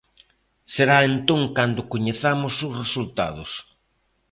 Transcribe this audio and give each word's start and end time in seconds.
Será 0.73 0.97
entón 1.11 1.41
cando 1.57 1.87
coñezamos 1.93 2.53
os 2.67 2.73
resultados. 2.81 3.51